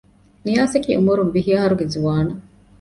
[0.45, 2.41] ނިޔާސަކީ އުމުރުން ވިހި އަހަރުގެ ޒުވާނެއް